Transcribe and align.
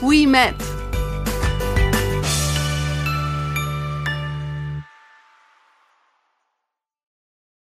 we 0.00 0.26
met. 0.26 0.54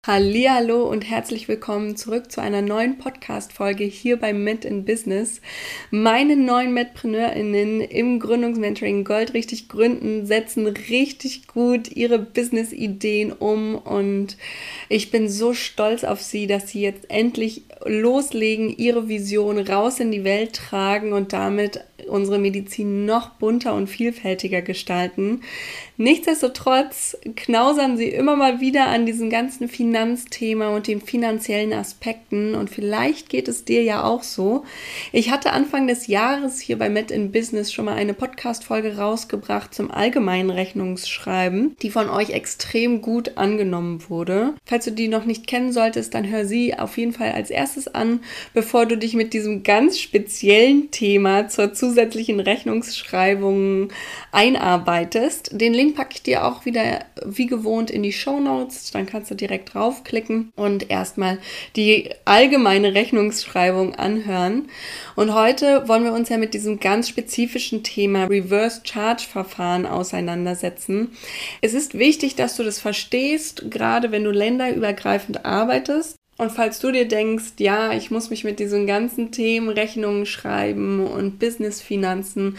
Hallo 0.07 0.87
und 0.87 1.01
herzlich 1.01 1.47
willkommen 1.47 1.95
zurück 1.95 2.31
zu 2.31 2.39
einer 2.39 2.61
neuen 2.61 2.99
Podcast-Folge 2.99 3.85
hier 3.85 4.17
bei 4.17 4.33
Met 4.33 4.63
in 4.63 4.85
Business. 4.85 5.41
Meine 5.89 6.35
neuen 6.35 6.75
MedpreneurInnen 6.75 7.81
im 7.81 8.19
Gründungsmentoring 8.19 9.03
Gold 9.03 9.33
richtig 9.33 9.67
gründen, 9.67 10.27
setzen 10.27 10.67
richtig 10.67 11.47
gut 11.47 11.91
ihre 11.91 12.19
Business-Ideen 12.19 13.31
um 13.31 13.75
und 13.75 14.37
ich 14.89 15.09
bin 15.09 15.27
so 15.27 15.53
stolz 15.53 16.03
auf 16.03 16.21
sie, 16.21 16.45
dass 16.45 16.69
sie 16.69 16.81
jetzt 16.81 17.09
endlich 17.09 17.63
loslegen, 17.83 18.69
ihre 18.77 19.07
Vision 19.07 19.57
raus 19.57 19.99
in 19.99 20.11
die 20.11 20.23
Welt 20.23 20.53
tragen 20.53 21.13
und 21.13 21.33
damit 21.33 21.83
unsere 22.07 22.39
Medizin 22.39 23.05
noch 23.05 23.29
bunter 23.31 23.73
und 23.73 23.87
vielfältiger 23.87 24.61
gestalten. 24.61 25.41
Nichtsdestotrotz 25.97 27.17
knausern 27.37 27.95
sie 27.95 28.09
immer 28.09 28.35
mal 28.35 28.59
wieder 28.59 28.87
an 28.87 29.05
diesem 29.05 29.29
ganzen 29.29 29.69
Finanzthema 29.69 30.75
und 30.75 30.87
den 30.87 31.01
finanziellen 31.01 31.71
Aspekten 31.71 32.53
und 32.53 32.69
vielleicht 32.69 33.29
geht 33.29 33.47
es 33.47 33.63
dir 33.63 33.81
ja 33.81 34.03
auch 34.03 34.23
so. 34.23 34.65
Ich 35.13 35.31
hatte 35.31 35.53
Anfang 35.53 35.87
des 35.87 36.07
Jahres 36.07 36.59
hier 36.59 36.77
bei 36.77 36.89
Met 36.89 37.11
in 37.11 37.31
Business 37.31 37.71
schon 37.71 37.85
mal 37.85 37.95
eine 37.95 38.13
Podcast-Folge 38.13 38.97
rausgebracht 38.97 39.73
zum 39.73 39.89
allgemeinen 39.89 40.49
Rechnungsschreiben, 40.49 41.77
die 41.81 41.91
von 41.91 42.09
euch 42.09 42.31
extrem 42.31 43.01
gut 43.01 43.37
angenommen 43.37 44.03
wurde. 44.09 44.53
Falls 44.65 44.85
du 44.85 44.91
die 44.91 45.07
noch 45.07 45.23
nicht 45.23 45.47
kennen 45.47 45.71
solltest, 45.71 46.13
dann 46.13 46.29
hör 46.29 46.45
sie 46.45 46.77
auf 46.77 46.97
jeden 46.97 47.13
Fall 47.13 47.31
als 47.31 47.49
erstes 47.49 47.87
an, 47.87 48.19
bevor 48.53 48.85
du 48.85 48.97
dich 48.97 49.13
mit 49.13 49.33
diesem 49.33 49.63
ganz 49.63 49.97
speziellen 49.97 50.91
Thema 50.91 51.47
zur 51.47 51.73
zusätzlichen 51.95 52.41
Rechnungsschreibung 52.41 53.87
einarbeitest. 54.33 55.49
Den 55.53 55.73
Link 55.73 55.95
packe 55.95 56.15
ich 56.15 56.23
dir 56.23 56.45
auch 56.45 56.65
wieder 56.65 57.05
wie 57.25 57.45
gewohnt 57.45 57.89
in 57.89 58.03
die 58.03 58.11
Show 58.11 58.41
Notes. 58.41 58.91
Dann 58.91 59.05
kannst 59.05 59.31
du 59.31 59.35
direkt 59.35 59.73
draufklicken 59.73 60.51
und 60.57 60.89
erstmal 60.89 61.39
die 61.77 62.09
allgemeine 62.25 62.93
Rechnungsschreibung 62.93 63.95
anhören. 63.95 64.67
Und 65.15 65.33
heute 65.33 65.87
wollen 65.87 66.03
wir 66.03 66.11
uns 66.11 66.27
ja 66.27 66.37
mit 66.37 66.53
diesem 66.53 66.81
ganz 66.81 67.07
spezifischen 67.07 67.81
Thema 67.83 68.25
Reverse 68.25 68.81
Charge 68.83 69.23
Verfahren 69.23 69.85
auseinandersetzen. 69.85 71.15
Es 71.61 71.73
ist 71.73 71.97
wichtig, 71.97 72.35
dass 72.35 72.57
du 72.57 72.63
das 72.63 72.79
verstehst, 72.79 73.71
gerade 73.71 74.11
wenn 74.11 74.25
du 74.25 74.31
länderübergreifend 74.31 75.45
arbeitest. 75.45 76.17
Und 76.37 76.51
falls 76.51 76.79
du 76.79 76.91
dir 76.91 77.07
denkst, 77.07 77.53
ja, 77.59 77.93
ich 77.93 78.11
muss 78.11 78.29
mich 78.29 78.43
mit 78.43 78.59
diesen 78.59 78.87
ganzen 78.87 79.31
Themen 79.31 79.69
Rechnungen 79.69 80.25
schreiben 80.25 81.05
und 81.07 81.39
Businessfinanzen 81.39 82.57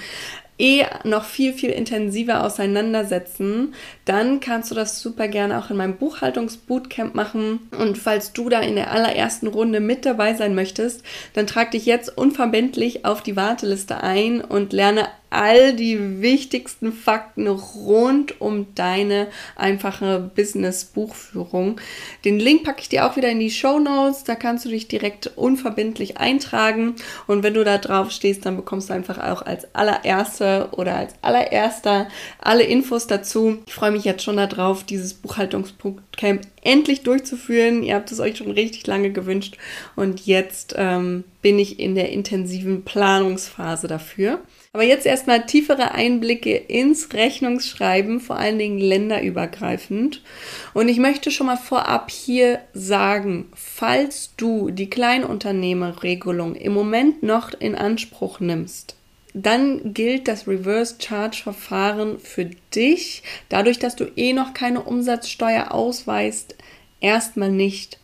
eh 0.58 0.84
noch 1.04 1.24
viel, 1.24 1.52
viel 1.52 1.70
intensiver 1.70 2.44
auseinandersetzen, 2.44 3.74
dann 4.04 4.40
kannst 4.40 4.70
du 4.70 4.74
das 4.74 5.00
super 5.00 5.28
gerne 5.28 5.58
auch 5.58 5.70
in 5.70 5.76
meinem 5.76 5.96
Buchhaltungsbootcamp 5.96 7.14
machen. 7.14 7.68
Und 7.78 7.98
falls 7.98 8.32
du 8.32 8.48
da 8.48 8.60
in 8.60 8.76
der 8.76 8.90
allerersten 8.90 9.48
Runde 9.48 9.80
mit 9.80 10.06
dabei 10.06 10.34
sein 10.34 10.54
möchtest, 10.54 11.02
dann 11.34 11.46
trag 11.46 11.72
dich 11.72 11.86
jetzt 11.86 12.16
unverbindlich 12.16 13.04
auf 13.04 13.22
die 13.22 13.36
Warteliste 13.36 14.02
ein 14.02 14.40
und 14.40 14.72
lerne 14.72 15.08
all 15.36 15.74
die 15.74 16.22
wichtigsten 16.22 16.94
Fakten 16.94 17.46
rund 17.46 18.40
um 18.40 18.74
deine 18.74 19.28
einfache 19.54 20.30
Business-Buchführung. 20.34 21.78
Den 22.24 22.40
Link 22.40 22.64
packe 22.64 22.80
ich 22.80 22.88
dir 22.88 23.06
auch 23.06 23.16
wieder 23.16 23.28
in 23.28 23.40
die 23.40 23.50
Show 23.50 23.78
Notes. 23.78 24.24
Da 24.24 24.34
kannst 24.34 24.64
du 24.64 24.70
dich 24.70 24.88
direkt 24.88 25.26
unverbindlich 25.36 26.16
eintragen. 26.16 26.94
Und 27.26 27.42
wenn 27.42 27.52
du 27.52 27.64
da 27.64 27.76
drauf 27.76 28.12
stehst, 28.12 28.46
dann 28.46 28.56
bekommst 28.56 28.88
du 28.88 28.94
einfach 28.94 29.18
auch 29.18 29.42
als 29.42 29.74
allererste 29.74 30.70
oder 30.72 30.96
als 30.96 31.12
allererster 31.20 32.08
alle 32.40 32.62
Infos 32.62 33.06
dazu. 33.06 33.58
Ich 33.66 33.74
freue 33.74 33.90
mich 33.90 34.04
jetzt 34.04 34.22
schon 34.24 34.38
darauf, 34.38 34.84
dieses 34.84 35.12
Buchhaltungsbootcamp 35.12 36.46
endlich 36.66 37.02
durchzuführen. 37.02 37.82
Ihr 37.82 37.94
habt 37.94 38.10
es 38.12 38.20
euch 38.20 38.36
schon 38.36 38.50
richtig 38.50 38.86
lange 38.86 39.12
gewünscht. 39.12 39.56
Und 39.94 40.26
jetzt 40.26 40.74
ähm, 40.76 41.24
bin 41.40 41.58
ich 41.58 41.78
in 41.78 41.94
der 41.94 42.10
intensiven 42.10 42.82
Planungsphase 42.82 43.86
dafür. 43.86 44.40
Aber 44.72 44.82
jetzt 44.82 45.06
erstmal 45.06 45.46
tiefere 45.46 45.92
Einblicke 45.92 46.54
ins 46.54 47.12
Rechnungsschreiben, 47.14 48.20
vor 48.20 48.36
allen 48.36 48.58
Dingen 48.58 48.78
länderübergreifend. 48.78 50.22
Und 50.74 50.88
ich 50.88 50.98
möchte 50.98 51.30
schon 51.30 51.46
mal 51.46 51.56
vorab 51.56 52.10
hier 52.10 52.60
sagen, 52.74 53.46
falls 53.54 54.34
du 54.36 54.70
die 54.70 54.90
Kleinunternehmerregelung 54.90 56.56
im 56.56 56.74
Moment 56.74 57.22
noch 57.22 57.52
in 57.58 57.74
Anspruch 57.74 58.40
nimmst, 58.40 58.96
dann 59.42 59.92
gilt 59.92 60.28
das 60.28 60.48
Reverse 60.48 60.94
Charge 60.98 61.42
Verfahren 61.42 62.18
für 62.18 62.46
dich, 62.74 63.22
dadurch, 63.50 63.78
dass 63.78 63.94
du 63.94 64.04
eh 64.16 64.32
noch 64.32 64.54
keine 64.54 64.80
Umsatzsteuer 64.82 65.72
ausweist, 65.72 66.56
erstmal 67.00 67.50
nicht. 67.50 67.98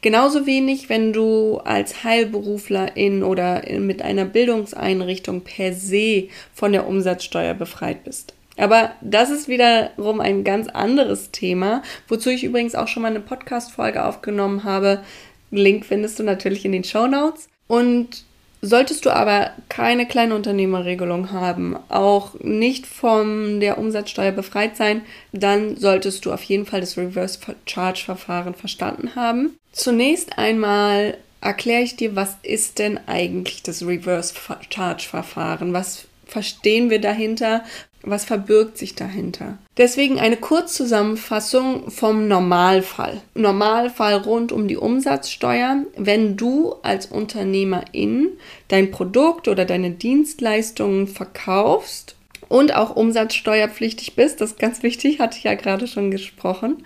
Genauso 0.00 0.44
wenig, 0.44 0.88
wenn 0.88 1.12
du 1.12 1.58
als 1.58 2.02
Heilberuflerin 2.02 3.22
oder 3.22 3.62
mit 3.78 4.02
einer 4.02 4.24
Bildungseinrichtung 4.24 5.42
per 5.42 5.72
se 5.72 6.28
von 6.52 6.72
der 6.72 6.88
Umsatzsteuer 6.88 7.54
befreit 7.54 8.02
bist. 8.02 8.34
Aber 8.56 8.90
das 9.00 9.30
ist 9.30 9.46
wiederum 9.46 10.20
ein 10.20 10.42
ganz 10.42 10.68
anderes 10.68 11.30
Thema, 11.30 11.82
wozu 12.08 12.28
ich 12.28 12.42
übrigens 12.42 12.74
auch 12.74 12.88
schon 12.88 13.02
mal 13.02 13.08
eine 13.08 13.20
Podcast-Folge 13.20 14.04
aufgenommen 14.04 14.64
habe. 14.64 15.04
Link 15.52 15.86
findest 15.86 16.18
du 16.18 16.24
natürlich 16.24 16.64
in 16.64 16.72
den 16.72 16.84
Show 16.84 17.06
Notes. 17.06 17.48
Und 17.68 18.24
Solltest 18.64 19.04
du 19.04 19.10
aber 19.10 19.50
keine 19.68 20.06
Kleinunternehmerregelung 20.06 21.32
haben, 21.32 21.76
auch 21.88 22.34
nicht 22.38 22.86
von 22.86 23.58
der 23.58 23.76
Umsatzsteuer 23.76 24.30
befreit 24.30 24.76
sein, 24.76 25.02
dann 25.32 25.76
solltest 25.76 26.24
du 26.24 26.32
auf 26.32 26.44
jeden 26.44 26.64
Fall 26.64 26.80
das 26.80 26.96
Reverse 26.96 27.40
Charge 27.66 28.04
Verfahren 28.04 28.54
verstanden 28.54 29.16
haben. 29.16 29.58
Zunächst 29.72 30.38
einmal 30.38 31.18
erkläre 31.40 31.82
ich 31.82 31.96
dir, 31.96 32.14
was 32.14 32.36
ist 32.44 32.78
denn 32.78 33.00
eigentlich 33.08 33.64
das 33.64 33.84
Reverse 33.84 34.32
Charge 34.70 35.08
Verfahren? 35.08 35.72
Was 35.72 36.06
verstehen 36.24 36.88
wir 36.88 37.00
dahinter? 37.00 37.64
Was 38.04 38.24
verbirgt 38.24 38.78
sich 38.78 38.94
dahinter? 38.94 39.58
Deswegen 39.76 40.18
eine 40.18 40.36
Kurzzusammenfassung 40.36 41.90
vom 41.90 42.28
Normalfall. 42.28 43.22
Normalfall 43.34 44.14
rund 44.14 44.52
um 44.52 44.68
die 44.68 44.76
Umsatzsteuer. 44.76 45.84
Wenn 45.96 46.36
du 46.36 46.74
als 46.82 47.06
Unternehmerin 47.06 48.30
dein 48.68 48.90
Produkt 48.90 49.48
oder 49.48 49.64
deine 49.64 49.92
Dienstleistungen 49.92 51.06
verkaufst 51.06 52.16
und 52.52 52.74
auch 52.74 52.94
umsatzsteuerpflichtig 52.94 54.14
bist, 54.14 54.42
das 54.42 54.50
ist 54.50 54.58
ganz 54.58 54.82
wichtig, 54.82 55.20
hatte 55.20 55.38
ich 55.38 55.44
ja 55.44 55.54
gerade 55.54 55.86
schon 55.86 56.10
gesprochen, 56.10 56.84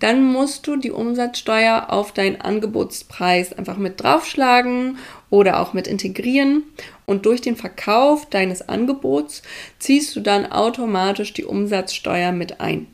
dann 0.00 0.24
musst 0.24 0.66
du 0.66 0.76
die 0.76 0.90
Umsatzsteuer 0.90 1.88
auf 1.90 2.12
deinen 2.12 2.40
Angebotspreis 2.40 3.52
einfach 3.52 3.76
mit 3.76 4.02
draufschlagen 4.02 4.96
oder 5.28 5.60
auch 5.60 5.74
mit 5.74 5.86
integrieren 5.86 6.62
und 7.04 7.26
durch 7.26 7.42
den 7.42 7.56
Verkauf 7.56 8.24
deines 8.30 8.66
Angebots 8.70 9.42
ziehst 9.78 10.16
du 10.16 10.20
dann 10.20 10.50
automatisch 10.50 11.34
die 11.34 11.44
Umsatzsteuer 11.44 12.32
mit 12.32 12.62
ein. 12.62 12.86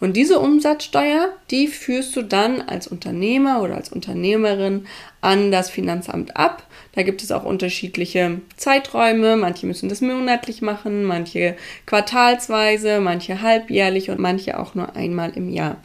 Und 0.00 0.16
diese 0.16 0.38
Umsatzsteuer, 0.38 1.30
die 1.50 1.68
führst 1.68 2.14
du 2.16 2.22
dann 2.22 2.60
als 2.60 2.86
Unternehmer 2.86 3.62
oder 3.62 3.76
als 3.76 3.90
Unternehmerin 3.90 4.86
an 5.20 5.50
das 5.50 5.70
Finanzamt 5.70 6.36
ab. 6.36 6.66
Da 6.94 7.02
gibt 7.02 7.22
es 7.22 7.32
auch 7.32 7.44
unterschiedliche 7.44 8.40
Zeiträume. 8.56 9.36
Manche 9.36 9.66
müssen 9.66 9.88
das 9.88 10.00
monatlich 10.00 10.62
machen, 10.62 11.04
manche 11.04 11.56
quartalsweise, 11.86 13.00
manche 13.00 13.42
halbjährlich 13.42 14.10
und 14.10 14.20
manche 14.20 14.58
auch 14.58 14.74
nur 14.74 14.94
einmal 14.94 15.32
im 15.36 15.50
Jahr. 15.50 15.78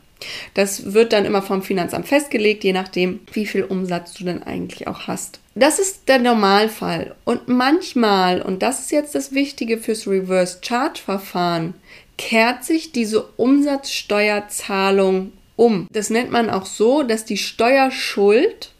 Das 0.54 0.94
wird 0.94 1.14
dann 1.14 1.26
immer 1.26 1.42
vom 1.42 1.62
Finanzamt 1.62 2.08
festgelegt, 2.08 2.64
je 2.64 2.74
nachdem, 2.74 3.22
wie 3.32 3.46
viel 3.46 3.64
Umsatz 3.64 4.14
du 4.14 4.26
denn 4.26 4.44
eigentlich 4.44 4.88
auch 4.88 5.08
hast. 5.08 5.40
Das 5.56 5.80
ist 5.80 6.08
der 6.08 6.20
Normalfall. 6.20 7.16
Und 7.26 7.48
manchmal, 7.48 8.42
und 8.42 8.62
das 8.62 8.80
ist 8.80 8.92
jetzt 8.92 9.16
das 9.16 9.34
Wichtige 9.34 9.78
fürs 9.78 10.08
Reverse 10.08 10.60
Charge 10.62 11.02
Verfahren, 11.02 11.74
kehrt 12.20 12.64
sich 12.66 12.92
diese 12.92 13.24
Umsatzsteuerzahlung 13.38 15.32
um. 15.56 15.88
Das 15.90 16.10
nennt 16.10 16.32
man 16.32 16.50
auch 16.50 16.66
so, 16.66 17.02
dass 17.04 17.24
die 17.24 17.38
Steuerschuld, 17.38 18.72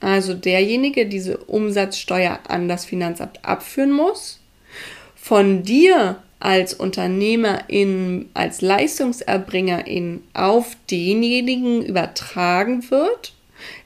also 0.00 0.34
derjenige 0.34 1.06
diese 1.06 1.38
Umsatzsteuer 1.38 2.40
an 2.48 2.68
das 2.68 2.84
Finanzamt 2.84 3.44
abführen 3.44 3.92
muss, 3.92 4.40
von 5.14 5.62
dir 5.62 6.20
als 6.40 6.74
Unternehmerin, 6.74 8.30
als 8.34 8.62
Leistungserbringerin 8.62 10.24
auf 10.34 10.76
denjenigen 10.90 11.84
übertragen 11.84 12.90
wird, 12.90 13.32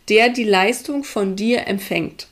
der 0.08 0.30
die 0.30 0.44
Leistung 0.44 1.04
von 1.04 1.36
dir 1.36 1.66
empfängt. 1.66 2.28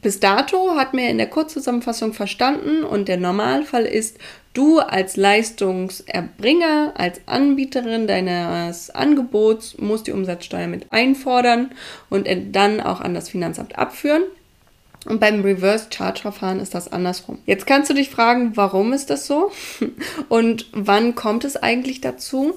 Bis 0.00 0.18
dato 0.20 0.76
hat 0.76 0.94
mir 0.94 1.10
in 1.10 1.18
der 1.18 1.28
Kurzzusammenfassung 1.28 2.14
verstanden 2.14 2.84
und 2.84 3.08
der 3.08 3.18
Normalfall 3.18 3.84
ist, 3.84 4.18
du 4.56 4.78
als 4.78 5.16
Leistungserbringer, 5.16 6.94
als 6.96 7.20
Anbieterin 7.26 8.06
deines 8.06 8.90
Angebots 8.90 9.78
musst 9.78 10.06
die 10.06 10.12
Umsatzsteuer 10.12 10.66
mit 10.66 10.92
einfordern 10.92 11.70
und 12.08 12.28
dann 12.52 12.80
auch 12.80 13.00
an 13.00 13.14
das 13.14 13.28
Finanzamt 13.28 13.78
abführen. 13.78 14.22
Und 15.04 15.20
beim 15.20 15.42
Reverse 15.42 15.86
Charge 15.90 16.20
Verfahren 16.20 16.58
ist 16.58 16.74
das 16.74 16.92
andersrum. 16.92 17.38
Jetzt 17.46 17.66
kannst 17.66 17.90
du 17.90 17.94
dich 17.94 18.10
fragen, 18.10 18.56
warum 18.56 18.92
ist 18.92 19.08
das 19.08 19.26
so? 19.26 19.52
Und 20.28 20.66
wann 20.72 21.14
kommt 21.14 21.44
es 21.44 21.56
eigentlich 21.56 22.00
dazu? 22.00 22.54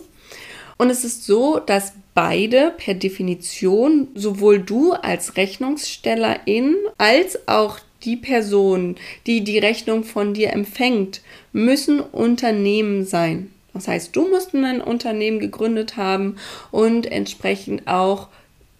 Und 0.77 0.89
es 0.89 1.03
ist 1.03 1.25
so, 1.25 1.59
dass 1.59 1.93
beide 2.15 2.73
per 2.75 2.95
Definition, 2.95 4.07
sowohl 4.15 4.59
du 4.59 4.93
als 4.93 5.37
Rechnungsstellerin 5.37 6.75
als 6.97 7.47
auch 7.47 7.77
die 8.03 8.15
Person, 8.15 8.95
die 9.27 9.43
die 9.43 9.59
Rechnung 9.59 10.03
von 10.03 10.33
dir 10.33 10.53
empfängt, 10.53 11.21
müssen 11.51 11.99
Unternehmen 11.99 13.05
sein. 13.05 13.51
Das 13.73 13.87
heißt, 13.87 14.15
du 14.15 14.27
musst 14.27 14.53
ein 14.53 14.81
Unternehmen 14.81 15.39
gegründet 15.39 15.97
haben 15.97 16.37
und 16.71 17.05
entsprechend 17.05 17.87
auch 17.87 18.27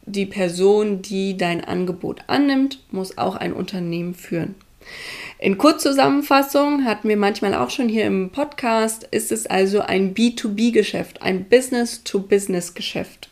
die 0.06 0.26
Person, 0.26 1.02
die 1.02 1.38
dein 1.38 1.64
Angebot 1.64 2.22
annimmt, 2.28 2.80
muss 2.92 3.18
auch 3.18 3.36
ein 3.36 3.54
Unternehmen 3.54 4.16
führen. 4.16 4.56
In 5.38 5.58
Kurzzusammenfassung 5.58 6.84
hatten 6.84 7.08
wir 7.08 7.18
manchmal 7.18 7.54
auch 7.54 7.70
schon 7.70 7.88
hier 7.88 8.06
im 8.06 8.32
Podcast, 8.32 9.08
ist 9.12 9.32
es 9.32 9.46
also 9.46 9.82
ein 9.82 10.14
B2B-Geschäft, 10.14 11.22
ein 11.22 11.46
Business-to-Business-Geschäft. 11.46 13.29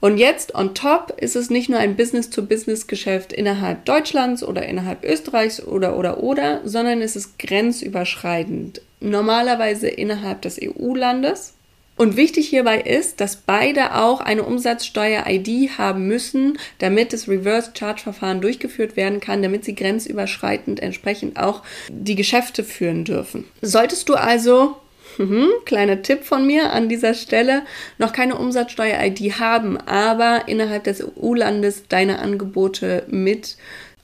Und 0.00 0.16
jetzt 0.16 0.54
on 0.54 0.74
top 0.74 1.14
ist 1.18 1.36
es 1.36 1.50
nicht 1.50 1.68
nur 1.68 1.78
ein 1.78 1.96
Business-to-Business-Geschäft 1.96 3.32
innerhalb 3.32 3.84
Deutschlands 3.84 4.42
oder 4.42 4.64
innerhalb 4.66 5.04
Österreichs 5.04 5.62
oder 5.62 5.96
oder 5.96 6.22
oder, 6.22 6.62
sondern 6.64 7.02
es 7.02 7.16
ist 7.16 7.38
grenzüberschreitend. 7.38 8.80
Normalerweise 9.00 9.88
innerhalb 9.88 10.42
des 10.42 10.58
EU-Landes 10.62 11.54
und 12.00 12.16
wichtig 12.16 12.48
hierbei 12.48 12.80
ist, 12.80 13.20
dass 13.20 13.36
beide 13.36 13.94
auch 13.94 14.22
eine 14.22 14.44
Umsatzsteuer-ID 14.44 15.76
haben 15.76 16.06
müssen, 16.06 16.58
damit 16.78 17.12
das 17.12 17.28
Reverse-Charge-Verfahren 17.28 18.40
durchgeführt 18.40 18.96
werden 18.96 19.20
kann, 19.20 19.42
damit 19.42 19.66
sie 19.66 19.74
grenzüberschreitend 19.74 20.80
entsprechend 20.80 21.38
auch 21.38 21.62
die 21.90 22.14
Geschäfte 22.14 22.64
führen 22.64 23.04
dürfen. 23.04 23.44
Solltest 23.60 24.08
du 24.08 24.14
also 24.14 24.76
Mhm, 25.18 25.48
kleiner 25.64 26.02
Tipp 26.02 26.24
von 26.24 26.46
mir 26.46 26.72
an 26.72 26.88
dieser 26.88 27.14
Stelle, 27.14 27.62
noch 27.98 28.12
keine 28.12 28.36
Umsatzsteuer-ID 28.36 29.38
haben, 29.38 29.76
aber 29.76 30.48
innerhalb 30.48 30.84
des 30.84 31.02
EU-Landes 31.02 31.84
deine 31.88 32.18
Angebote 32.20 33.04
mit 33.08 33.56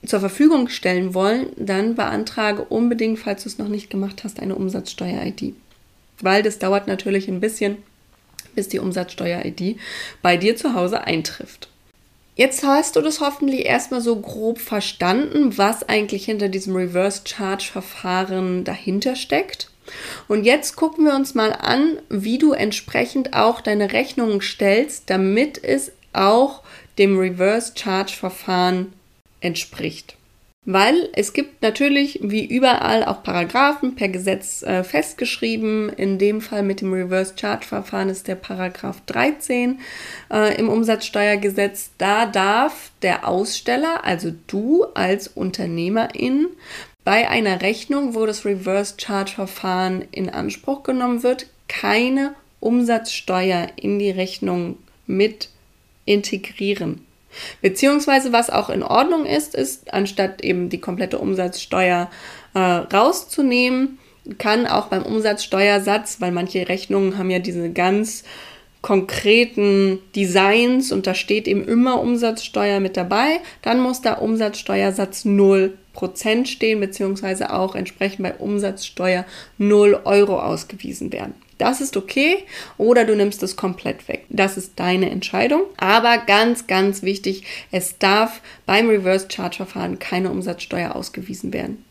zur 0.05 0.21
Verfügung 0.21 0.69
stellen 0.69 1.15
wollen, 1.15 1.49
dann 1.57 1.95
beantrage 1.95 2.63
unbedingt, 2.63 3.19
falls 3.19 3.43
du 3.43 3.49
es 3.49 3.59
noch 3.59 3.69
nicht 3.69 3.91
gemacht 3.91 4.23
hast, 4.25 4.41
eine 4.41 4.55
Umsatzsteuer-ID 4.55 5.55
weil 6.21 6.43
das 6.43 6.59
dauert 6.59 6.87
natürlich 6.87 7.29
ein 7.29 7.41
bisschen, 7.41 7.79
bis 8.55 8.69
die 8.69 8.79
Umsatzsteuer-ID 8.79 9.79
bei 10.23 10.37
dir 10.37 10.57
zu 10.57 10.75
Hause 10.75 11.03
eintrifft. 11.03 11.69
Jetzt 12.37 12.65
hast 12.65 12.97
du 12.97 13.01
das 13.01 13.21
hoffentlich 13.21 13.65
erstmal 13.65 14.03
so 14.03 14.17
grob 14.17 14.59
verstanden, 14.61 15.57
was 15.57 15.89
eigentlich 15.89 16.27
hinter 16.27 16.49
diesem 16.49 16.77
Reverse 16.77 17.23
Charge 17.25 17.69
Verfahren 17.71 18.65
dahinter 18.65 19.17
steckt. 19.17 19.71
Und 20.29 20.45
jetzt 20.45 20.77
gucken 20.77 21.05
wir 21.05 21.15
uns 21.15 21.35
mal 21.35 21.53
an, 21.53 21.99
wie 22.09 22.39
du 22.39 22.53
entsprechend 22.53 23.35
auch 23.35 23.61
deine 23.61 23.93
Rechnungen 23.93 24.41
stellst, 24.41 25.11
damit 25.11 25.63
es 25.63 25.93
auch 26.13 26.63
dem 26.99 27.19
Reverse 27.19 27.73
Charge 27.77 28.13
Verfahren 28.13 28.93
entspricht. 29.41 30.17
Weil 30.69 31.09
es 31.13 31.33
gibt 31.33 31.63
natürlich 31.63 32.19
wie 32.25 32.45
überall 32.45 33.05
auch 33.05 33.23
Paragraphen 33.23 33.95
per 33.95 34.09
Gesetz 34.09 34.65
äh, 34.65 34.83
festgeschrieben. 34.83 35.91
In 35.91 36.19
dem 36.19 36.41
Fall 36.41 36.65
mit 36.65 36.81
dem 36.81 36.93
Reverse 36.93 37.35
Charge 37.37 37.65
Verfahren 37.65 38.09
ist 38.09 38.27
der 38.27 38.35
Paragraph 38.35 39.01
13 39.07 39.79
äh, 40.33 40.59
im 40.59 40.69
Umsatzsteuergesetz. 40.69 41.91
Da 41.99 42.27
darf 42.27 42.91
der 43.03 43.29
Aussteller, 43.29 44.05
also 44.05 44.33
du 44.49 44.85
als 44.95 45.29
Unternehmerin, 45.29 46.49
bei 47.07 47.31
einer 47.31 47.63
Rechnung, 47.63 48.17
wo 48.17 48.27
das 48.27 48.45
Reverse 48.45 48.95
Charge 48.99 49.31
Verfahren 49.31 50.05
in 50.11 50.29
Anspruch 50.29 50.83
genommen 50.83 51.23
wird, 51.23 51.47
keine 51.69 52.35
Umsatzsteuer 52.59 53.69
in 53.77 54.01
die 54.01 54.11
Rechnung 54.11 54.77
mit 55.07 55.49
integrieren. 56.05 57.07
Beziehungsweise 57.63 58.33
was 58.33 58.51
auch 58.51 58.71
in 58.71 58.83
Ordnung 58.83 59.25
ist, 59.25 59.55
ist, 59.55 59.95
anstatt 59.95 60.43
eben 60.43 60.69
die 60.69 60.81
komplette 60.81 61.21
Umsatzsteuer 61.21 62.11
äh, 62.55 62.59
rauszunehmen, 62.59 64.01
kann 64.39 64.67
auch 64.67 64.89
beim 64.89 65.05
Umsatzsteuersatz, 65.05 66.21
weil 66.21 66.33
manche 66.33 66.69
Rechnungen 66.69 67.19
haben 67.19 67.31
ja 67.31 67.39
diese 67.39 67.71
ganz 67.71 68.25
konkreten 68.87 69.99
Designs 70.15 70.93
und 70.93 71.09
da 71.09 71.15
steht 71.15 71.49
eben 71.49 71.67
immer 71.67 72.01
Umsatzsteuer 72.01 72.79
mit 72.79 72.97
dabei, 72.97 73.41
dann 73.63 73.81
muss 73.81 74.01
da 74.01 74.13
Umsatzsteuersatz 74.13 75.25
0% 75.25 75.73
stehen, 76.47 76.79
beziehungsweise 76.79 77.53
auch 77.53 77.75
entsprechend 77.75 78.23
bei 78.23 78.35
Umsatzsteuer 78.35 79.25
0 79.59 80.03
Euro 80.05 80.39
ausgewiesen 80.41 81.13
werden. 81.13 81.35
Das 81.59 81.81
ist 81.81 81.97
okay 81.97 82.37
oder 82.79 83.05
du 83.05 83.17
nimmst 83.17 83.43
es 83.43 83.57
komplett 83.57 84.07
weg. 84.07 84.25
Das 84.29 84.57
ist 84.57 84.75
deine 84.77 85.11
Entscheidung. 85.11 85.63
Aber 85.79 86.19
ganz, 86.19 86.69
ganz 86.69 87.03
wichtig, 87.03 87.43
es 87.73 87.99
darf 87.99 88.41
beim 88.67 88.89
Reverse 88.89 89.27
Charge 89.29 89.57
Verfahren 89.57 89.99
keine 89.99 90.31
Umsatzsteuer 90.31 90.95
ausgewiesen 90.95 91.53
werden. 91.53 91.85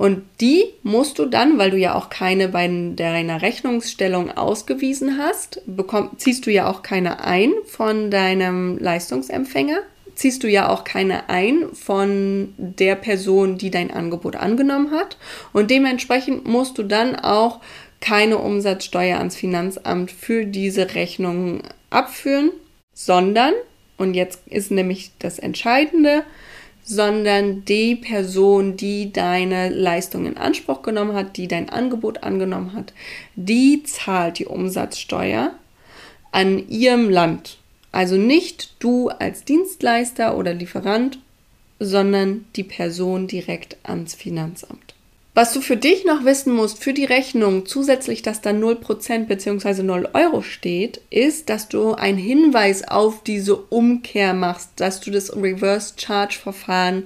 Und 0.00 0.22
die 0.40 0.64
musst 0.82 1.18
du 1.18 1.26
dann, 1.26 1.58
weil 1.58 1.72
du 1.72 1.76
ja 1.76 1.94
auch 1.94 2.08
keine 2.08 2.48
bei 2.48 2.66
deiner 2.96 3.42
Rechnungsstellung 3.42 4.30
ausgewiesen 4.30 5.18
hast, 5.18 5.60
bekomm, 5.66 6.12
ziehst 6.16 6.46
du 6.46 6.50
ja 6.50 6.70
auch 6.70 6.80
keine 6.80 7.22
ein 7.22 7.52
von 7.66 8.10
deinem 8.10 8.78
Leistungsempfänger, 8.78 9.80
ziehst 10.14 10.42
du 10.42 10.48
ja 10.48 10.70
auch 10.70 10.84
keine 10.84 11.28
ein 11.28 11.68
von 11.74 12.54
der 12.56 12.94
Person, 12.94 13.58
die 13.58 13.70
dein 13.70 13.90
Angebot 13.90 14.36
angenommen 14.36 14.90
hat. 14.90 15.18
Und 15.52 15.70
dementsprechend 15.70 16.48
musst 16.48 16.78
du 16.78 16.82
dann 16.82 17.14
auch 17.16 17.60
keine 18.00 18.38
Umsatzsteuer 18.38 19.18
ans 19.18 19.36
Finanzamt 19.36 20.10
für 20.10 20.46
diese 20.46 20.94
Rechnung 20.94 21.60
abführen, 21.90 22.52
sondern, 22.94 23.52
und 23.98 24.14
jetzt 24.14 24.48
ist 24.48 24.70
nämlich 24.70 25.10
das 25.18 25.38
Entscheidende, 25.38 26.22
sondern 26.90 27.64
die 27.66 27.94
Person, 27.94 28.76
die 28.76 29.12
deine 29.12 29.68
Leistung 29.68 30.26
in 30.26 30.36
Anspruch 30.36 30.82
genommen 30.82 31.14
hat, 31.14 31.36
die 31.36 31.46
dein 31.46 31.70
Angebot 31.70 32.24
angenommen 32.24 32.72
hat, 32.72 32.92
die 33.36 33.84
zahlt 33.84 34.40
die 34.40 34.46
Umsatzsteuer 34.46 35.54
an 36.32 36.68
ihrem 36.68 37.08
Land. 37.08 37.58
Also 37.92 38.16
nicht 38.16 38.74
du 38.80 39.08
als 39.08 39.44
Dienstleister 39.44 40.36
oder 40.36 40.52
Lieferant, 40.52 41.20
sondern 41.78 42.46
die 42.56 42.64
Person 42.64 43.28
direkt 43.28 43.76
ans 43.84 44.14
Finanzamt. 44.14 44.89
Was 45.40 45.54
du 45.54 45.62
für 45.62 45.78
dich 45.78 46.04
noch 46.04 46.26
wissen 46.26 46.52
musst, 46.52 46.84
für 46.84 46.92
die 46.92 47.06
Rechnung, 47.06 47.64
zusätzlich, 47.64 48.20
dass 48.20 48.42
da 48.42 48.50
0% 48.50 49.24
bzw. 49.24 49.82
0 49.82 50.10
Euro 50.12 50.42
steht, 50.42 51.00
ist, 51.08 51.48
dass 51.48 51.66
du 51.66 51.94
einen 51.94 52.18
Hinweis 52.18 52.86
auf 52.86 53.22
diese 53.22 53.56
Umkehr 53.56 54.34
machst, 54.34 54.68
dass 54.76 55.00
du 55.00 55.10
das 55.10 55.34
Reverse 55.34 55.94
Charge 55.96 56.36
Verfahren 56.36 57.04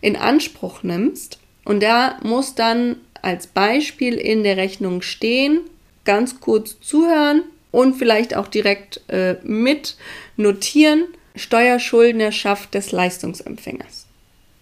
in 0.00 0.16
Anspruch 0.16 0.84
nimmst. 0.84 1.38
Und 1.66 1.82
da 1.82 2.18
muss 2.22 2.54
dann 2.54 2.96
als 3.20 3.46
Beispiel 3.46 4.14
in 4.14 4.42
der 4.42 4.56
Rechnung 4.56 5.02
stehen, 5.02 5.60
ganz 6.06 6.40
kurz 6.40 6.80
zuhören 6.80 7.42
und 7.72 7.96
vielleicht 7.96 8.34
auch 8.36 8.48
direkt 8.48 9.02
äh, 9.08 9.34
mit 9.42 9.98
notieren, 10.38 11.04
Steuerschuldnerschaft 11.34 12.72
des 12.72 12.90
Leistungsempfängers. 12.92 14.05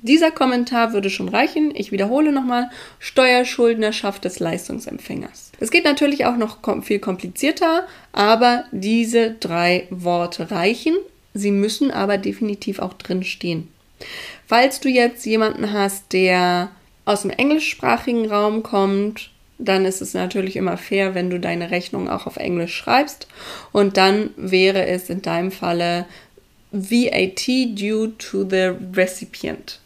Dieser 0.05 0.31
Kommentar 0.31 0.93
würde 0.93 1.09
schon 1.09 1.31
reichen. 1.31 1.73
Ich 1.75 1.91
wiederhole 1.91 2.31
nochmal. 2.31 2.69
Steuerschuldnerschaft 2.99 4.27
des 4.27 4.39
Leistungsempfängers. 4.39 5.51
Es 5.61 5.71
geht 5.71 5.85
natürlich 5.85 6.27
auch 6.27 6.37
noch 6.37 6.59
viel 6.83 6.99
komplizierter, 6.99 7.87
aber 8.13 8.65
diese 8.71 9.31
drei 9.31 9.87
Worte 9.89 10.51
reichen. 10.51 10.95
Sie 11.33 11.51
müssen 11.51 11.91
aber 11.91 12.19
definitiv 12.19 12.81
auch 12.81 12.93
drin 12.93 13.23
stehen. 13.23 13.69
Falls 14.47 14.79
du 14.81 14.91
jetzt 14.91 15.25
jemanden 15.25 15.73
hast, 15.73 16.13
der 16.13 16.71
aus 17.07 17.23
dem 17.23 17.31
englischsprachigen 17.31 18.31
Raum 18.31 18.63
kommt, 18.63 19.31
dann 19.57 19.87
ist 19.87 20.03
es 20.03 20.13
natürlich 20.13 20.57
immer 20.57 20.77
fair, 20.77 21.15
wenn 21.15 21.31
du 21.31 21.41
deine 21.41 21.71
Rechnung 21.71 22.11
auch 22.11 22.27
auf 22.27 22.37
Englisch 22.37 22.77
schreibst. 22.77 23.27
Und 23.73 23.97
dann 23.97 24.33
wäre 24.37 24.85
es 24.85 25.09
in 25.09 25.23
deinem 25.23 25.51
Falle 25.51 26.05
VAT 26.73 27.47
due 27.75 28.13
to 28.19 28.47
the 28.47 28.73
recipient. 28.95 29.81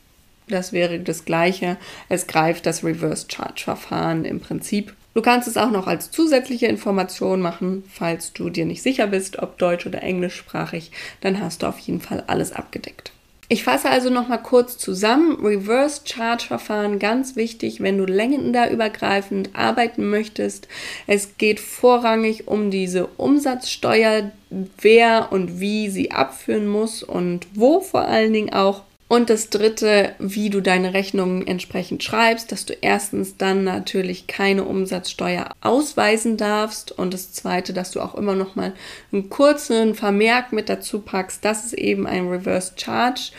Das 0.49 0.73
wäre 0.73 0.99
das 1.01 1.25
gleiche. 1.25 1.77
Es 2.09 2.27
greift 2.27 2.67
das 2.67 2.85
Reverse 2.85 3.27
Charge 3.29 3.63
Verfahren 3.65 4.25
im 4.25 4.41
Prinzip. 4.41 4.95
Du 5.15 5.23
kannst 5.23 5.49
es 5.49 5.57
auch 5.57 5.71
noch 5.71 5.87
als 5.87 6.11
zusätzliche 6.11 6.67
Information 6.67 7.41
machen, 7.41 7.83
falls 7.93 8.33
du 8.33 8.51
dir 8.51 8.67
nicht 8.67 8.83
sicher 8.83 9.07
bist, 9.07 9.39
ob 9.41 9.59
deutsch 9.59 9.87
oder 9.87 10.03
englischsprachig, 10.03 10.93
dann 11.21 11.41
hast 11.41 11.63
du 11.63 11.67
auf 11.67 11.79
jeden 11.81 12.01
Fall 12.01 12.23
alles 12.27 12.53
abgedeckt. 12.53 13.13
Ich 13.51 13.65
fasse 13.65 13.89
also 13.89 14.11
noch 14.11 14.29
mal 14.29 14.37
kurz 14.37 14.77
zusammen. 14.77 15.43
Reverse 15.43 16.03
Charge 16.05 16.45
Verfahren 16.45 16.99
ganz 16.99 17.35
wichtig, 17.35 17.81
wenn 17.81 17.97
du 17.97 18.05
längenübergreifend 18.05 19.51
arbeiten 19.55 20.11
möchtest. 20.11 20.69
Es 21.07 21.39
geht 21.39 21.59
vorrangig 21.59 22.47
um 22.47 22.71
diese 22.71 23.07
Umsatzsteuer, 23.17 24.33
wer 24.51 25.33
und 25.33 25.61
wie 25.61 25.89
sie 25.89 26.11
abführen 26.11 26.69
muss 26.69 27.03
und 27.03 27.47
wo 27.55 27.81
vor 27.81 28.03
allen 28.03 28.35
Dingen 28.35 28.53
auch. 28.53 28.83
Und 29.09 29.31
das 29.31 29.49
dritte, 29.49 30.15
wie 30.19 30.51
du 30.51 30.61
deine 30.61 30.93
Rechnungen 30.93 31.47
entsprechend 31.47 32.05
schreibst, 32.05 32.53
dass 32.53 32.67
du 32.67 32.75
erstens 32.75 33.39
dann 33.39 33.65
natürlich 33.65 34.27
keine 34.27 34.65
Umsatzsteuer 34.65 35.49
ausweisen 35.63 36.37
darfst 36.37 36.93
und 36.93 37.15
das 37.15 37.33
zweite, 37.33 37.73
dass 37.73 37.91
du 37.91 38.01
auch 38.01 38.15
immer 38.15 38.35
noch 38.35 38.55
mal 38.55 38.75
einen 39.11 39.31
kurzen 39.31 39.95
Vermerk 39.95 40.53
mit 40.53 40.69
dazu 40.69 41.01
packst, 41.01 41.43
dass 41.43 41.65
es 41.65 41.73
eben 41.73 42.07
ein 42.07 42.29
Reverse 42.29 42.73
Charge 42.77 43.31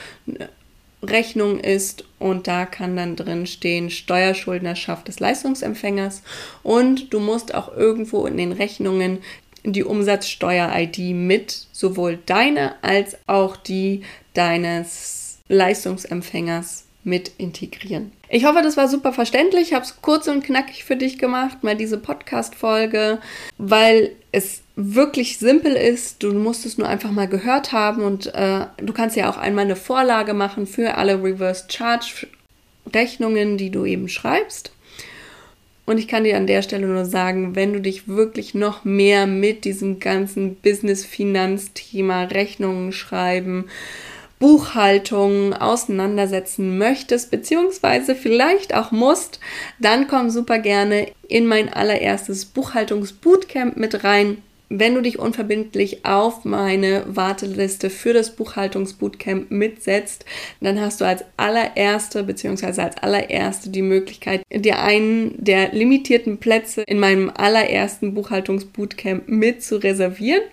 Rechnung 1.04 1.60
ist 1.60 2.04
und 2.18 2.48
da 2.48 2.66
kann 2.66 2.98
dann 2.98 3.16
drin 3.16 3.46
stehen 3.46 3.90
Steuerschuldnerschaft 3.90 5.08
des 5.08 5.20
Leistungsempfängers 5.20 6.24
und 6.62 7.14
du 7.14 7.20
musst 7.20 7.54
auch 7.54 7.74
irgendwo 7.76 8.26
in 8.26 8.38
den 8.38 8.52
Rechnungen 8.52 9.20
die 9.64 9.84
Umsatzsteuer-ID 9.84 11.16
mit 11.16 11.68
sowohl 11.72 12.20
deine 12.26 12.76
als 12.82 13.18
auch 13.28 13.56
die 13.56 14.02
deines 14.34 15.19
Leistungsempfängers 15.50 16.86
mit 17.04 17.32
integrieren. 17.38 18.12
Ich 18.30 18.46
hoffe, 18.46 18.62
das 18.62 18.78
war 18.78 18.88
super 18.88 19.14
verständlich. 19.14 19.70
Ich 19.70 19.74
habe 19.74 19.86
es 19.86 20.02
kurz 20.02 20.28
und 20.28 20.44
knackig 20.44 20.84
für 20.84 20.96
dich 20.96 21.18
gemacht, 21.18 21.64
mal 21.64 21.76
diese 21.76 21.98
Podcast-Folge, 21.98 23.20
weil 23.58 24.12
es 24.32 24.62
wirklich 24.76 25.38
simpel 25.38 25.74
ist. 25.74 26.24
Du 26.24 26.34
musst 26.34 26.66
es 26.66 26.78
nur 26.78 26.88
einfach 26.88 27.12
mal 27.12 27.28
gehört 27.28 27.72
haben 27.72 28.04
und 28.04 28.34
äh, 28.36 28.66
du 28.78 28.94
kannst 28.94 29.16
ja 29.16 29.30
auch 29.30 29.38
einmal 29.38 29.66
eine 29.66 29.76
Vorlage 29.76 30.34
machen 30.34 30.68
für 30.68 30.96
alle 30.96 31.22
Reverse 31.22 31.66
Charge 31.70 32.28
Rechnungen, 32.94 33.58
die 33.58 33.72
du 33.72 33.86
eben 33.86 34.10
schreibst. 34.10 34.72
Und 35.86 35.98
ich 35.98 36.08
kann 36.08 36.24
dir 36.24 36.38
an 36.38 36.46
der 36.46 36.62
Stelle 36.62 36.86
nur 36.86 37.06
sagen, 37.06 37.56
wenn 37.56 37.74
du 37.74 37.82
dich 37.82 38.08
wirklich 38.08 38.54
noch 38.54 38.86
mehr 38.86 39.26
mit 39.26 39.66
diesem 39.66 40.00
ganzen 40.00 40.56
Business-Finanzthema 40.56 42.26
Rechnungen 42.26 42.92
schreiben, 42.92 43.66
Buchhaltung 44.40 45.54
auseinandersetzen 45.54 46.78
möchtest, 46.78 47.30
beziehungsweise 47.30 48.16
vielleicht 48.16 48.74
auch 48.74 48.92
musst, 48.92 49.42
dann 49.80 50.08
komm 50.08 50.30
super 50.30 50.60
gerne 50.60 51.08
in 51.28 51.46
mein 51.46 51.68
allererstes 51.72 52.46
Buchhaltungsbootcamp 52.46 53.76
mit 53.76 54.04
rein. 54.06 54.38
Wenn 54.72 54.94
du 54.94 55.02
dich 55.02 55.18
unverbindlich 55.18 56.06
auf 56.06 56.46
meine 56.46 57.04
Warteliste 57.08 57.90
für 57.90 58.14
das 58.14 58.36
Buchhaltungsbootcamp 58.36 59.50
mitsetzt, 59.50 60.26
dann 60.62 60.80
hast 60.80 61.02
du 61.02 61.06
als 61.06 61.26
allererste 61.38 62.24
beziehungsweise 62.24 62.84
als 62.84 62.98
allererste 62.98 63.72
die 63.72 63.82
Möglichkeit, 63.82 64.44
dir 64.54 64.80
einen 64.80 65.34
der 65.44 65.74
limitierten 65.74 66.38
Plätze 66.38 66.84
in 66.84 67.00
meinem 67.00 67.32
allerersten 67.36 68.14
Buchhaltungsbootcamp 68.14 69.28
mit 69.28 69.64
zu 69.64 69.78
reservieren 69.78 70.44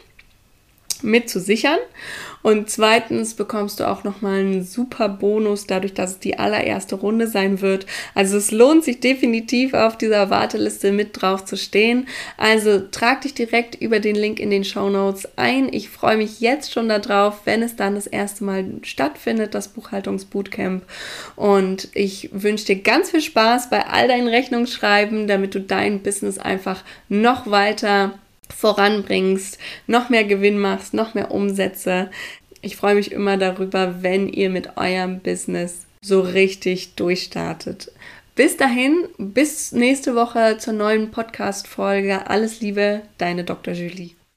mit 1.02 1.28
zu 1.30 1.40
sichern. 1.40 1.78
Und 2.42 2.70
zweitens 2.70 3.34
bekommst 3.34 3.80
du 3.80 3.88
auch 3.88 4.04
nochmal 4.04 4.38
einen 4.38 4.64
super 4.64 5.08
Bonus, 5.08 5.66
dadurch, 5.66 5.94
dass 5.94 6.12
es 6.12 6.18
die 6.20 6.38
allererste 6.38 6.94
Runde 6.94 7.26
sein 7.26 7.60
wird. 7.60 7.86
Also 8.14 8.36
es 8.36 8.52
lohnt 8.52 8.84
sich 8.84 9.00
definitiv 9.00 9.74
auf 9.74 9.98
dieser 9.98 10.30
Warteliste 10.30 10.92
mit 10.92 11.20
drauf 11.20 11.44
zu 11.44 11.56
stehen. 11.56 12.06
Also 12.36 12.78
trag 12.78 13.22
dich 13.22 13.34
direkt 13.34 13.74
über 13.74 13.98
den 13.98 14.14
Link 14.14 14.38
in 14.38 14.50
den 14.50 14.62
Show 14.62 14.88
Notes 14.88 15.28
ein. 15.34 15.72
Ich 15.72 15.88
freue 15.88 16.16
mich 16.16 16.38
jetzt 16.38 16.72
schon 16.72 16.88
darauf, 16.88 17.40
wenn 17.46 17.62
es 17.62 17.74
dann 17.74 17.96
das 17.96 18.06
erste 18.06 18.44
Mal 18.44 18.64
stattfindet, 18.82 19.54
das 19.54 19.66
Buchhaltungsbootcamp. 19.66 20.84
Und 21.34 21.88
ich 21.94 22.30
wünsche 22.32 22.66
dir 22.66 22.76
ganz 22.76 23.10
viel 23.10 23.22
Spaß 23.22 23.70
bei 23.70 23.86
all 23.86 24.06
deinen 24.06 24.28
Rechnungsschreiben, 24.28 25.26
damit 25.26 25.56
du 25.56 25.60
dein 25.60 26.00
Business 26.00 26.38
einfach 26.38 26.84
noch 27.08 27.50
weiter 27.50 28.14
voranbringst, 28.54 29.58
noch 29.86 30.08
mehr 30.08 30.24
Gewinn 30.24 30.58
machst, 30.58 30.94
noch 30.94 31.14
mehr 31.14 31.30
Umsätze. 31.30 32.10
Ich 32.62 32.76
freue 32.76 32.94
mich 32.94 33.12
immer 33.12 33.36
darüber, 33.36 34.02
wenn 34.02 34.28
ihr 34.28 34.50
mit 34.50 34.76
eurem 34.76 35.20
Business 35.20 35.86
so 36.02 36.20
richtig 36.20 36.94
durchstartet. 36.94 37.92
Bis 38.34 38.56
dahin, 38.56 39.08
bis 39.18 39.72
nächste 39.72 40.14
Woche 40.14 40.58
zur 40.58 40.74
neuen 40.74 41.10
Podcast-Folge. 41.10 42.28
Alles 42.28 42.60
Liebe, 42.60 43.02
deine 43.18 43.44
Dr. 43.44 43.72
Julie. 43.72 44.10